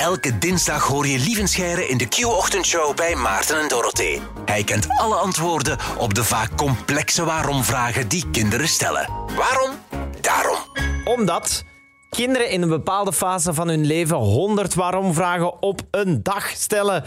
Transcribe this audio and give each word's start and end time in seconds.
Elke 0.00 0.38
dinsdag 0.38 0.86
hoor 0.86 1.06
je 1.06 1.18
Lievenscheire 1.18 1.88
in 1.88 1.98
de 1.98 2.08
Q-ochtendshow 2.08 2.96
bij 2.96 3.14
Maarten 3.14 3.60
en 3.60 3.68
Dorothee. 3.68 4.20
Hij 4.44 4.64
kent 4.64 4.88
alle 4.88 5.14
antwoorden 5.14 5.78
op 5.98 6.14
de 6.14 6.24
vaak 6.24 6.56
complexe 6.56 7.24
waarom-vragen 7.24 8.08
die 8.08 8.30
kinderen 8.30 8.68
stellen. 8.68 9.08
Waarom? 9.36 9.70
Daarom. 10.20 10.58
Omdat 11.04 11.64
kinderen 12.10 12.50
in 12.50 12.62
een 12.62 12.68
bepaalde 12.68 13.12
fase 13.12 13.54
van 13.54 13.68
hun 13.68 13.86
leven 13.86 14.16
100 14.16 14.74
waarom-vragen 14.74 15.62
op 15.62 15.80
een 15.90 16.22
dag 16.22 16.48
stellen. 16.48 17.04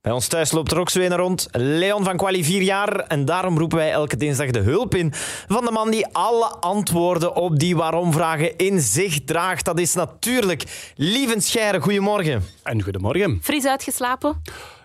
Bij 0.00 0.12
ons 0.12 0.26
thuis 0.26 0.52
loopt 0.52 0.72
er 0.72 0.78
ook 0.78 0.90
zo 0.90 1.00
een 1.00 1.16
rond. 1.16 1.48
Leon 1.52 2.04
van 2.04 2.16
Quali, 2.16 2.44
4 2.44 2.62
jaar. 2.62 2.98
En 2.98 3.24
daarom 3.24 3.58
roepen 3.58 3.78
wij 3.78 3.90
elke 3.90 4.16
dinsdag 4.16 4.50
de 4.50 4.58
hulp 4.58 4.94
in 4.94 5.12
van 5.48 5.64
de 5.64 5.70
man 5.70 5.90
die 5.90 6.06
alle 6.06 6.46
antwoorden 6.46 7.34
op 7.34 7.58
die 7.58 7.76
waarom-vragen 7.76 8.56
in 8.56 8.80
zich 8.80 9.24
draagt. 9.24 9.64
Dat 9.64 9.78
is 9.78 9.94
natuurlijk 9.94 10.92
Lieven 10.96 11.42
Scheire. 11.42 11.80
Goedemorgen. 11.80 12.42
En 12.62 12.82
goedemorgen. 12.82 13.38
Fris 13.42 13.64
uitgeslapen. 13.64 14.42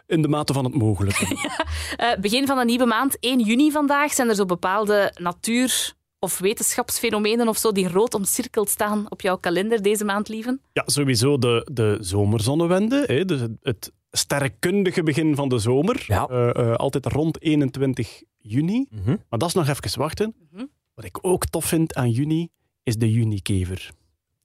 In 0.08 0.22
de 0.22 0.28
mate 0.28 0.54
van 0.54 0.64
het 0.64 0.76
mogelijke. 0.76 1.26
Uh, 1.98 2.16
begin 2.22 2.48
van 2.48 2.58
een 2.58 2.66
nieuwe 2.66 2.86
maand, 2.86 3.18
1 3.20 3.40
juni 3.40 3.72
vandaag, 3.72 4.14
zijn 4.14 4.30
er 4.30 4.36
zo 4.36 4.46
bepaalde 4.46 5.12
natuur- 5.22 5.94
of 6.20 6.40
wetenschapsfenomenen 6.40 7.48
of 7.48 7.58
zo 7.58 7.72
die 7.72 7.88
rood 7.88 8.14
omcirkeld 8.14 8.70
staan 8.70 9.06
op 9.10 9.22
jouw 9.22 9.38
kalender 9.38 9.82
deze 9.82 10.06
maand, 10.06 10.28
lieven? 10.28 10.62
Ja, 10.74 10.84
sowieso 10.86 11.38
de, 11.38 11.70
de 11.72 11.98
zomerzonnewende. 12.00 13.04
Hè, 13.08 13.26
dus 13.26 13.40
het, 13.40 13.52
het 13.62 13.92
sterrenkundige 14.18 15.04
begin 15.04 15.36
van 15.36 15.50
de 15.50 15.60
zomer. 15.60 16.04
Ja. 16.08 16.28
Uh, 16.32 16.50
uh, 16.54 16.74
altijd 16.74 17.06
rond 17.06 17.42
21 17.42 18.24
juni. 18.38 18.86
Mm 18.90 19.00
-hmm. 19.04 19.24
Maar 19.30 19.40
dat 19.40 19.48
is 19.48 19.54
nog 19.54 19.68
even 19.68 20.00
wachten. 20.00 20.36
Mm 20.38 20.58
-hmm. 20.58 20.70
Wat 20.94 21.06
ik 21.06 21.18
ook 21.22 21.46
tof 21.46 21.66
vind 21.66 21.96
aan 21.96 22.10
juni, 22.10 22.50
is 22.84 22.96
de 22.96 23.12
junikever. 23.12 23.92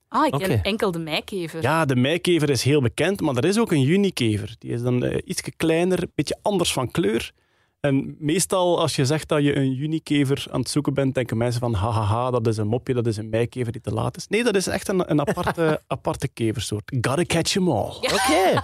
Ah, 0.07 0.25
ik 0.25 0.31
ken 0.31 0.41
okay. 0.41 0.61
enkel 0.61 0.91
de 0.91 0.99
meikever. 0.99 1.61
Ja, 1.61 1.85
de 1.85 1.95
meikever 1.95 2.49
is 2.49 2.63
heel 2.63 2.81
bekend, 2.81 3.21
maar 3.21 3.35
er 3.35 3.45
is 3.45 3.59
ook 3.59 3.71
een 3.71 3.81
junikever. 3.81 4.55
Die 4.59 4.71
is 4.71 4.81
dan 4.81 5.03
uh, 5.03 5.17
iets 5.25 5.41
kleiner, 5.57 6.01
een 6.01 6.11
beetje 6.15 6.37
anders 6.41 6.73
van 6.73 6.91
kleur. 6.91 7.31
En 7.79 8.15
meestal 8.19 8.79
als 8.79 8.95
je 8.95 9.05
zegt 9.05 9.27
dat 9.27 9.43
je 9.43 9.55
een 9.55 9.73
junikever 9.73 10.47
aan 10.51 10.59
het 10.59 10.69
zoeken 10.69 10.93
bent, 10.93 11.15
denken 11.15 11.37
mensen 11.37 11.59
van 11.59 11.73
hahaha, 11.73 12.31
dat 12.31 12.47
is 12.47 12.57
een 12.57 12.67
mopje, 12.67 12.93
dat 12.93 13.07
is 13.07 13.17
een 13.17 13.29
meikever 13.29 13.71
die 13.71 13.81
te 13.81 13.93
laat 13.93 14.17
is. 14.17 14.27
Nee, 14.27 14.43
dat 14.43 14.55
is 14.55 14.67
echt 14.67 14.87
een, 14.87 15.11
een 15.11 15.19
aparte, 15.19 15.81
aparte 15.87 16.27
keversoort. 16.27 16.91
Gotta 17.01 17.23
catch 17.23 17.51
them 17.51 17.69
all. 17.69 17.97
Ja. 18.01 18.13
Oké. 18.13 18.13
Okay. 18.13 18.53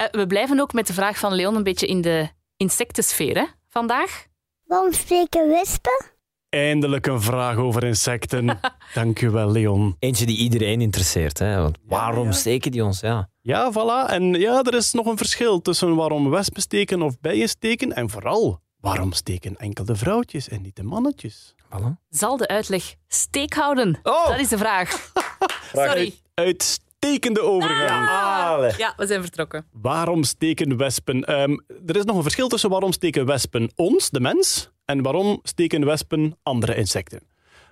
Uh, 0.00 0.04
we 0.10 0.26
blijven 0.26 0.60
ook 0.60 0.72
met 0.72 0.86
de 0.86 0.92
vraag 0.92 1.18
van 1.18 1.34
Leon 1.34 1.54
een 1.54 1.62
beetje 1.62 1.86
in 1.86 2.00
de 2.00 2.28
insectensfeer 2.56 3.36
hè, 3.36 3.44
vandaag. 3.68 4.26
Waarom 4.64 4.92
steken 4.92 5.48
wespen? 5.48 6.16
Eindelijk 6.48 7.06
een 7.06 7.22
vraag 7.22 7.56
over 7.56 7.84
insecten. 7.84 8.60
Dank 8.94 9.20
u 9.20 9.30
wel, 9.30 9.50
Leon. 9.50 9.96
Eentje 9.98 10.26
die 10.26 10.36
iedereen 10.36 10.80
interesseert. 10.80 11.38
Hè? 11.38 11.56
Want 11.62 11.78
waarom 11.86 12.24
ja, 12.24 12.30
ja. 12.30 12.36
steken 12.36 12.70
die 12.70 12.84
ons? 12.84 13.00
Ja. 13.00 13.28
ja, 13.40 13.72
voilà. 13.72 14.10
En 14.10 14.32
ja, 14.32 14.62
er 14.62 14.74
is 14.74 14.92
nog 14.92 15.06
een 15.06 15.16
verschil 15.16 15.60
tussen 15.60 15.96
waarom 15.96 16.30
wespen 16.30 16.62
steken 16.62 17.02
of 17.02 17.20
bijen 17.20 17.48
steken. 17.48 17.92
En 17.92 18.10
vooral, 18.10 18.60
waarom 18.80 19.12
steken 19.12 19.56
enkel 19.56 19.84
de 19.84 19.96
vrouwtjes 19.96 20.48
en 20.48 20.62
niet 20.62 20.76
de 20.76 20.82
mannetjes? 20.82 21.54
Voilà. 21.64 21.92
Zal 22.08 22.36
de 22.36 22.48
uitleg 22.48 22.94
steek 23.08 23.54
houden? 23.54 23.98
Oh. 24.02 24.28
Dat 24.28 24.38
is 24.38 24.48
de 24.48 24.58
vraag. 24.58 24.90
vraag 25.72 25.86
Sorry. 25.86 26.14
Uitstekende 26.34 27.40
overgang. 27.40 28.08
Ah, 28.08 28.37
ja, 28.76 28.94
we 28.96 29.06
zijn 29.06 29.22
vertrokken. 29.22 29.66
Waarom 29.72 30.22
steken 30.22 30.76
wespen? 30.76 31.40
Um, 31.40 31.64
er 31.86 31.96
is 31.96 32.04
nog 32.04 32.16
een 32.16 32.22
verschil 32.22 32.48
tussen 32.48 32.70
waarom 32.70 32.92
steken 32.92 33.26
wespen 33.26 33.70
ons, 33.74 34.10
de 34.10 34.20
mens, 34.20 34.70
en 34.84 35.02
waarom 35.02 35.40
steken 35.42 35.84
wespen 35.84 36.38
andere 36.42 36.74
insecten. 36.74 37.20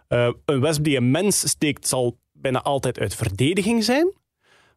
Uh, 0.08 0.32
een 0.44 0.60
wesp 0.60 0.84
die 0.84 0.96
een 0.96 1.10
mens 1.10 1.48
steekt 1.48 1.86
zal 1.86 2.18
bijna 2.32 2.62
altijd 2.62 2.98
uit 2.98 3.14
verdediging 3.14 3.84
zijn, 3.84 4.12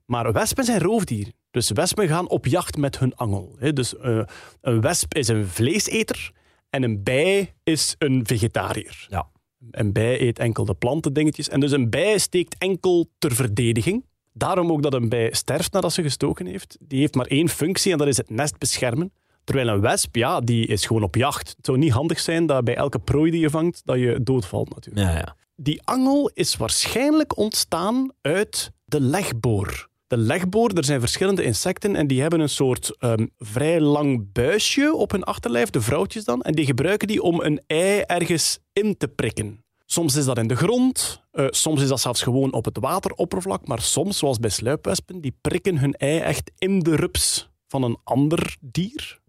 maar 0.05 0.31
wespen 0.31 0.63
zijn 0.63 0.81
roofdieren. 0.81 1.33
Dus 1.51 1.71
wespen 1.71 2.07
gaan 2.07 2.29
op 2.29 2.45
jacht 2.45 2.77
met 2.77 2.99
hun 2.99 3.15
angel. 3.15 3.55
Dus 3.73 3.93
uh, 3.93 4.23
een 4.61 4.81
wesp 4.81 5.13
is 5.13 5.27
een 5.27 5.47
vleeseter 5.47 6.31
en 6.69 6.83
een 6.83 7.03
bij 7.03 7.53
is 7.63 7.95
een 7.97 8.25
vegetariër. 8.25 9.05
Ja. 9.09 9.29
Een 9.71 9.93
bij 9.93 10.21
eet 10.21 10.39
enkel 10.39 10.65
de 10.65 10.73
plantendingetjes. 10.73 11.49
En 11.49 11.59
dus 11.59 11.71
een 11.71 11.89
bij 11.89 12.17
steekt 12.17 12.55
enkel 12.57 13.09
ter 13.17 13.35
verdediging. 13.35 14.05
Daarom 14.39 14.71
ook 14.71 14.81
dat 14.83 14.93
een 14.93 15.09
bij 15.09 15.29
sterft 15.31 15.71
nadat 15.71 15.93
ze 15.93 16.01
gestoken 16.01 16.45
heeft. 16.45 16.77
Die 16.79 16.99
heeft 16.99 17.15
maar 17.15 17.25
één 17.25 17.49
functie 17.49 17.91
en 17.91 17.97
dat 17.97 18.07
is 18.07 18.17
het 18.17 18.29
nest 18.29 18.57
beschermen. 18.57 19.11
Terwijl 19.43 19.67
een 19.67 19.81
wesp, 19.81 20.15
ja, 20.15 20.39
die 20.39 20.67
is 20.67 20.85
gewoon 20.85 21.03
op 21.03 21.15
jacht. 21.15 21.49
Het 21.49 21.65
zou 21.65 21.77
niet 21.77 21.91
handig 21.91 22.19
zijn 22.19 22.45
dat 22.45 22.63
bij 22.63 22.75
elke 22.75 22.99
prooi 22.99 23.31
die 23.31 23.39
je 23.39 23.49
vangt, 23.49 23.81
dat 23.85 23.97
je 23.97 24.19
doodvalt 24.23 24.69
natuurlijk. 24.69 25.07
Ja, 25.07 25.17
ja. 25.17 25.35
Die 25.55 25.81
angel 25.83 26.31
is 26.33 26.57
waarschijnlijk 26.57 27.37
ontstaan 27.37 28.11
uit 28.21 28.71
de 28.85 29.01
legboor. 29.01 29.89
De 30.07 30.17
legboor, 30.17 30.71
er 30.73 30.85
zijn 30.85 30.99
verschillende 30.99 31.43
insecten 31.43 31.95
en 31.95 32.07
die 32.07 32.21
hebben 32.21 32.39
een 32.39 32.49
soort 32.49 32.95
um, 32.99 33.31
vrij 33.37 33.81
lang 33.81 34.31
buisje 34.31 34.93
op 34.95 35.11
hun 35.11 35.23
achterlijf, 35.23 35.69
de 35.69 35.81
vrouwtjes 35.81 36.23
dan, 36.23 36.41
en 36.41 36.53
die 36.53 36.65
gebruiken 36.65 37.07
die 37.07 37.21
om 37.21 37.41
een 37.41 37.61
ei 37.67 38.01
ergens 38.01 38.59
in 38.73 38.97
te 38.97 39.07
prikken. 39.07 39.63
Soms 39.91 40.15
is 40.15 40.25
dat 40.25 40.37
in 40.37 40.47
de 40.47 40.55
grond, 40.55 41.23
uh, 41.33 41.45
soms 41.49 41.81
is 41.81 41.87
dat 41.87 41.99
zelfs 41.99 42.21
gewoon 42.21 42.53
op 42.53 42.65
het 42.65 42.77
wateroppervlak, 42.79 43.67
maar 43.67 43.81
soms, 43.81 44.17
zoals 44.17 44.39
bij 44.39 44.49
sluipwespen, 44.49 45.21
die 45.21 45.35
prikken 45.41 45.77
hun 45.77 45.93
ei 45.93 46.19
echt 46.19 46.51
in 46.57 46.79
de 46.79 46.95
rups 46.95 47.49
van 47.67 47.83
een 47.83 47.97
ander 48.03 48.57
dier. 48.59 49.19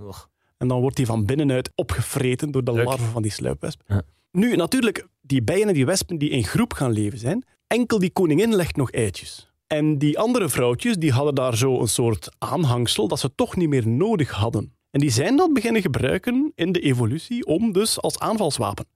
En 0.57 0.69
dan 0.69 0.81
wordt 0.81 0.97
die 0.97 1.07
van 1.07 1.27
binnenuit 1.27 1.73
opgevreten 1.75 2.51
door 2.51 2.65
de 2.65 2.73
Leuk. 2.73 2.85
larven 2.85 3.07
van 3.07 3.23
die 3.23 3.31
sluipwesp. 3.31 3.81
Ja. 3.87 4.03
Nu, 4.33 4.57
natuurlijk, 4.57 5.07
die 5.21 5.43
bijen 5.43 5.69
en 5.69 5.75
die 5.75 5.87
wespen 5.87 6.19
die 6.19 6.31
in 6.31 6.45
groep 6.45 6.73
gaan 6.73 6.93
leven 6.93 7.19
zijn, 7.19 7.45
enkel 7.67 7.99
die 7.99 8.11
koningin 8.11 8.55
legt 8.55 8.77
nog 8.77 8.91
eitjes. 8.91 9.53
En 9.67 9.99
die 9.99 10.19
andere 10.19 10.49
vrouwtjes 10.49 10.97
die 10.97 11.13
hadden 11.13 11.35
daar 11.35 11.57
zo 11.57 11.81
een 11.81 11.89
soort 11.89 12.29
aanhangsel 12.39 13.09
dat 13.09 13.19
ze 13.19 13.35
toch 13.35 13.57
niet 13.57 13.69
meer 13.69 13.89
nodig 13.89 14.31
hadden. 14.31 14.75
En 14.91 15.01
die 15.01 15.11
zijn 15.11 15.37
dat 15.37 15.53
beginnen 15.53 15.83
gebruiken 15.83 16.53
in 16.55 16.73
de 16.73 16.81
evolutie 16.81 17.47
om 17.47 17.73
dus 17.73 18.01
als 18.01 18.19
aanvalswapen. 18.19 18.87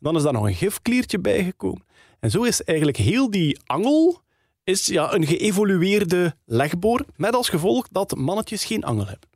Dan 0.00 0.16
is 0.16 0.22
daar 0.22 0.32
nog 0.32 0.46
een 0.46 0.54
gifkliertje 0.54 1.18
bijgekomen. 1.18 1.84
En 2.20 2.30
zo 2.30 2.42
is 2.42 2.62
eigenlijk 2.62 2.96
heel 2.96 3.30
die 3.30 3.58
angel 3.64 4.22
is, 4.64 4.86
ja, 4.86 5.14
een 5.14 5.26
geëvolueerde 5.26 6.36
legboor, 6.44 7.04
met 7.16 7.34
als 7.34 7.48
gevolg 7.48 7.88
dat 7.88 8.16
mannetjes 8.16 8.64
geen 8.64 8.84
angel 8.84 9.06
hebben. 9.06 9.28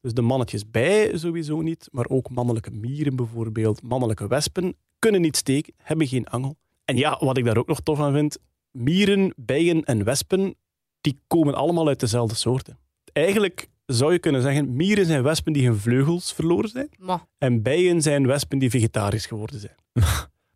Dus 0.00 0.14
de 0.14 0.22
mannetjes 0.22 0.70
bij 0.70 1.18
sowieso 1.18 1.60
niet, 1.60 1.88
maar 1.92 2.06
ook 2.08 2.30
mannelijke 2.30 2.70
mieren 2.70 3.16
bijvoorbeeld, 3.16 3.82
mannelijke 3.82 4.26
wespen 4.26 4.76
kunnen 4.98 5.20
niet 5.20 5.36
steken, 5.36 5.74
hebben 5.76 6.06
geen 6.06 6.26
angel. 6.26 6.56
En 6.84 6.96
ja, 6.96 7.16
wat 7.20 7.36
ik 7.36 7.44
daar 7.44 7.56
ook 7.56 7.66
nog 7.66 7.80
tof 7.80 8.00
aan 8.00 8.12
vind, 8.12 8.38
mieren, 8.70 9.32
bijen 9.36 9.84
en 9.84 10.04
wespen, 10.04 10.54
die 11.00 11.20
komen 11.26 11.54
allemaal 11.54 11.88
uit 11.88 12.00
dezelfde 12.00 12.34
soorten. 12.34 12.78
Eigenlijk 13.12 13.68
zou 13.86 14.12
je 14.12 14.18
kunnen 14.18 14.42
zeggen, 14.42 14.76
mieren 14.76 15.06
zijn 15.06 15.22
wespen 15.22 15.52
die 15.52 15.66
hun 15.66 15.78
vleugels 15.78 16.32
verloren 16.32 16.68
zijn, 16.68 16.90
en 17.38 17.62
bijen 17.62 18.02
zijn 18.02 18.26
wespen 18.26 18.58
die 18.58 18.70
vegetarisch 18.70 19.26
geworden 19.26 19.60
zijn. 19.60 19.76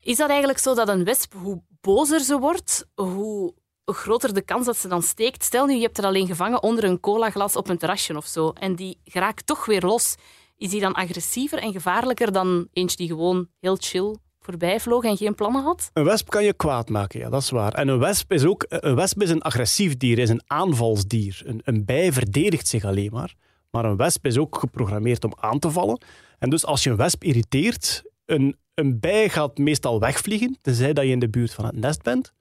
is 0.01 0.17
dat 0.17 0.29
eigenlijk 0.29 0.59
zo 0.59 0.75
dat 0.75 0.89
een 0.89 1.05
wesp, 1.05 1.33
hoe 1.33 1.63
bozer 1.81 2.21
ze 2.21 2.39
wordt, 2.39 2.87
hoe 2.95 3.55
groter 3.85 4.35
de 4.35 4.43
kans 4.43 4.67
dat 4.67 4.77
ze 4.77 4.89
dan 4.89 5.03
steekt? 5.03 5.45
Stel 5.45 5.67
nu, 5.67 5.75
je 5.75 5.83
hebt 5.83 5.99
er 5.99 6.05
alleen 6.05 6.27
gevangen 6.27 6.63
onder 6.63 6.85
een 6.85 7.01
colaglas 7.01 7.57
op 7.57 7.69
een 7.69 7.79
terrasje 7.79 8.17
of 8.17 8.27
zo, 8.27 8.51
en 8.51 8.75
die 8.75 8.99
geraakt 9.05 9.47
toch 9.47 9.67
weer 9.67 9.83
los. 9.83 10.15
Is 10.57 10.71
die 10.71 10.81
dan 10.81 10.95
agressiever 10.95 11.59
en 11.59 11.73
gevaarlijker 11.73 12.33
dan 12.33 12.69
eentje 12.73 12.97
die 12.97 13.09
gewoon 13.09 13.49
heel 13.61 13.77
chill 13.81 14.17
voorbij 14.41 14.81
vloog 14.81 15.05
en 15.05 15.17
geen 15.17 15.35
plannen 15.35 15.63
had? 15.63 15.91
Een 15.93 16.05
wesp 16.05 16.29
kan 16.31 16.45
je 16.45 16.53
kwaad 16.55 16.89
maken, 16.89 17.21
ja, 17.21 17.29
dat 17.29 17.43
is 17.43 17.51
waar. 17.51 17.73
En 17.75 17.89
een 17.89 17.99
wesp 17.99 18.33
is 18.33 18.45
ook 18.45 18.65
een 18.69 18.95
wesp 18.95 19.23
is 19.23 19.31
een 19.31 19.43
agressief 19.43 19.97
dier, 19.97 20.19
is 20.19 20.29
een 20.29 20.43
aanvalsdier. 20.47 21.43
Een, 21.45 21.61
een 21.65 21.85
bij 21.85 22.13
verdedigt 22.13 22.69
zich 22.69 22.85
alleen 22.85 23.11
maar. 23.13 23.35
Maar 23.71 23.85
een 23.85 23.97
wesp 23.97 24.27
is 24.27 24.39
ook 24.39 24.59
geprogrammeerd 24.59 25.25
om 25.25 25.33
aan 25.41 25.59
te 25.59 25.71
vallen. 25.71 26.01
En 26.39 26.51
dus 26.51 26.65
als 26.67 26.83
je 26.83 26.91
een 26.91 26.97
wesp 26.97 27.25
irriteert, 27.25 28.03
een, 28.27 28.57
een 28.75 29.01
bij 29.01 29.29
gaat 29.29 29.59
meestal 29.59 30.01
wegvliegen, 30.01 30.59
tenzij 30.63 30.93
dat 30.93 31.05
je 31.05 31.11
in 31.11 31.19
de 31.19 31.29
buurt 31.29 31.53
van 31.53 31.65
het 31.65 31.77
nest 31.77 32.03
bent. 32.03 32.33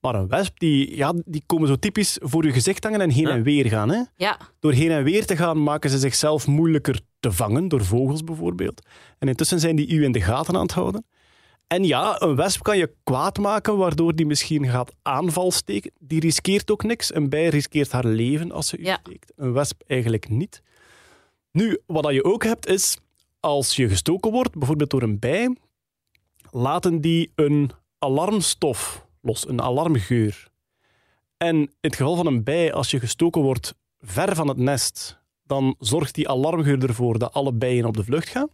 Maar 0.00 0.14
een 0.14 0.28
wesp, 0.28 0.58
die, 0.58 0.96
ja, 0.96 1.12
die 1.24 1.42
komen 1.46 1.68
zo 1.68 1.76
typisch 1.76 2.18
voor 2.22 2.44
je 2.44 2.52
gezicht 2.52 2.84
hangen 2.84 3.00
en 3.00 3.10
heen 3.10 3.26
Ja. 3.26 3.30
en 3.30 3.42
weer 3.42 3.66
gaan. 3.66 3.88
Hè? 3.90 4.02
Ja. 4.16 4.38
Door 4.60 4.72
heen 4.72 4.90
en 4.90 5.04
weer 5.04 5.26
te 5.26 5.36
gaan 5.36 5.62
maken 5.62 5.90
ze 5.90 5.98
zichzelf 5.98 6.46
moeilijker 6.46 7.00
te 7.20 7.32
vangen, 7.32 7.68
door 7.68 7.84
vogels 7.84 8.24
bijvoorbeeld. 8.24 8.86
En 9.18 9.28
intussen 9.28 9.60
zijn 9.60 9.76
die 9.76 9.88
u 9.88 10.04
in 10.04 10.12
de 10.12 10.20
gaten 10.20 10.54
aan 10.54 10.62
het 10.62 10.72
houden. 10.72 11.06
En 11.66 11.84
ja, 11.84 12.22
een 12.22 12.36
wesp 12.36 12.62
kan 12.62 12.78
je 12.78 12.94
kwaad 13.04 13.38
maken, 13.38 13.76
waardoor 13.76 14.14
die 14.14 14.26
misschien 14.26 14.68
gaat 14.68 14.94
aanval 15.02 15.50
steken. 15.50 15.92
Die 15.98 16.20
riskeert 16.20 16.70
ook 16.70 16.82
niks. 16.82 17.14
Een 17.14 17.28
bij 17.28 17.48
riskeert 17.48 17.92
haar 17.92 18.06
leven 18.06 18.52
als 18.52 18.68
ze 18.68 18.78
u 18.78 18.84
Ja. 18.84 18.98
steekt. 19.00 19.32
Een 19.36 19.52
wesp 19.52 19.82
eigenlijk 19.86 20.28
niet. 20.28 20.62
Nu, 21.52 21.80
wat 21.86 22.12
je 22.12 22.24
ook 22.24 22.44
hebt, 22.44 22.66
is 22.66 22.98
als 23.40 23.76
je 23.76 23.88
gestoken 23.88 24.32
wordt, 24.32 24.56
bijvoorbeeld 24.58 24.90
door 24.90 25.02
een 25.02 25.18
bij, 25.18 25.56
laten 26.50 27.00
die 27.00 27.32
een 27.34 27.70
alarmstof 27.98 29.06
los, 29.20 29.48
een 29.48 29.62
alarmgeur. 29.62 30.48
En 31.36 31.56
in 31.56 31.70
het 31.80 31.96
geval 31.96 32.16
van 32.16 32.26
een 32.26 32.44
bij, 32.44 32.72
als 32.72 32.90
je 32.90 32.98
gestoken 33.00 33.42
wordt 33.42 33.74
ver 34.00 34.34
van 34.34 34.48
het 34.48 34.56
nest, 34.56 35.18
dan 35.42 35.74
zorgt 35.78 36.14
die 36.14 36.28
alarmgeur 36.28 36.82
ervoor 36.82 37.18
dat 37.18 37.32
alle 37.32 37.52
bijen 37.52 37.84
op 37.84 37.96
de 37.96 38.04
vlucht 38.04 38.28
gaan. 38.28 38.48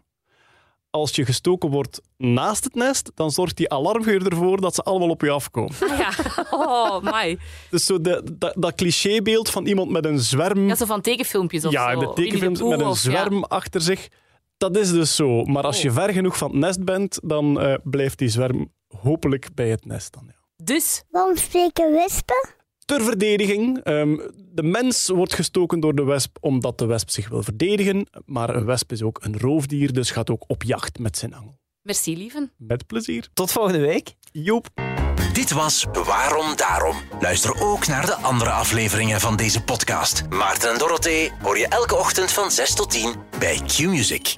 Als 0.90 1.16
je 1.16 1.24
gestoken 1.24 1.70
wordt 1.70 2.00
naast 2.16 2.64
het 2.64 2.74
nest, 2.74 3.10
dan 3.14 3.30
zorgt 3.30 3.56
die 3.56 3.70
alarmgeur 3.70 4.26
ervoor 4.26 4.60
dat 4.60 4.74
ze 4.74 4.82
allemaal 4.82 5.08
op 5.08 5.20
je 5.20 5.30
afkomen. 5.30 5.72
Ja. 5.98 6.10
Oh, 6.50 7.02
my. 7.02 7.38
Dus 7.70 7.84
zo 7.84 8.00
de, 8.00 8.22
dat, 8.38 8.54
dat 8.58 8.74
clichébeeld 8.74 9.50
van 9.50 9.66
iemand 9.66 9.90
met 9.90 10.04
een 10.04 10.18
zwerm... 10.18 10.68
Ja, 10.68 10.74
zo 10.74 10.84
van 10.84 11.00
tekenfilmpjes 11.00 11.64
of 11.64 11.72
ja, 11.72 11.92
zo. 11.92 11.98
de 12.00 12.12
tekenfilms 12.12 12.58
Pooh 12.60 12.70
met 12.70 12.80
een 12.80 12.86
of- 12.86 13.02
ja. 13.02 13.10
zwerm 13.10 13.44
achter 13.44 13.80
zich. 13.80 14.08
Dat 14.56 14.76
is 14.76 14.90
dus 14.90 15.16
zo. 15.16 15.44
Maar 15.44 15.62
als 15.62 15.76
Oh. 15.76 15.82
je 15.82 15.90
ver 15.90 16.12
genoeg 16.12 16.36
van 16.36 16.50
het 16.50 16.58
nest 16.60 16.84
bent, 16.84 17.18
dan 17.22 17.60
eh, 17.60 17.74
blijft 17.84 18.18
die 18.18 18.28
zwerm 18.28 18.72
hopelijk 19.00 19.48
bij 19.54 19.68
het 19.68 19.84
nest 19.86 20.12
dan. 20.12 20.22
Ja. 20.26 20.64
Dus, 20.64 21.02
Waarom 21.10 21.36
spreken 21.36 21.92
wespen? 21.92 22.48
Ter 22.90 23.04
verdediging. 23.04 23.78
ehm, 23.82 24.16
de 24.52 24.62
mens 24.62 25.08
wordt 25.08 25.34
gestoken 25.34 25.80
door 25.80 25.94
de 25.94 26.04
wesp 26.04 26.36
omdat 26.40 26.78
de 26.78 26.86
wesp 26.86 27.10
zich 27.10 27.28
wil 27.28 27.42
verdedigen. 27.42 28.06
Maar 28.24 28.54
een 28.56 28.64
wesp 28.64 28.92
is 28.92 29.02
ook 29.02 29.18
een 29.22 29.38
roofdier, 29.38 29.92
dus 29.92 30.10
gaat 30.10 30.30
ook 30.30 30.44
op 30.46 30.62
jacht 30.62 30.98
met 30.98 31.18
zijn 31.18 31.34
angel. 31.34 31.58
merci 31.82 32.16
lieven. 32.16 32.52
Met 32.56 32.86
plezier. 32.86 33.28
Tot 33.34 33.52
volgende 33.52 33.78
week. 33.78 34.14
Joep. 34.32 34.68
Dit 35.32 35.50
was 35.52 35.86
Waarom 35.92 36.56
Daarom. 36.56 36.96
Luister 37.20 37.62
ook 37.62 37.86
naar 37.86 38.06
de 38.06 38.14
andere 38.14 38.50
afleveringen 38.50 39.20
van 39.20 39.36
deze 39.36 39.62
podcast. 39.62 40.22
Maarten 40.28 40.72
en 40.72 40.78
Dorothee 40.78 41.30
hoor 41.42 41.58
je 41.58 41.66
elke 41.68 41.96
ochtend 41.96 42.32
van 42.32 42.50
6 42.50 42.74
tot 42.74 42.90
10 42.90 43.14
bij 43.38 43.60
Q-Music. 43.66 44.34